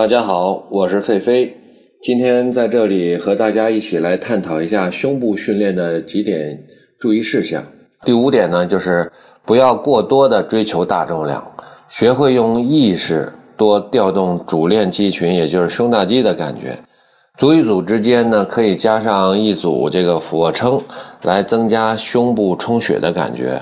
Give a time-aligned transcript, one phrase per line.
[0.00, 1.54] 大家好，我是费飞，
[2.00, 6.58] 今天在这里和大家一起来探讨一下胸部训练的几点
[6.98, 7.62] 注意事项。
[8.02, 9.12] 第五点呢，就是
[9.44, 11.44] 不要过多的追求大重量，
[11.90, 16.78] 学会用意识多调动主链肌群，也就是胸大肌的感觉。
[17.36, 20.80] 组与组之间呢，可以加上一组这个俯卧撑。
[21.24, 23.60] 来增加胸部充血的感觉。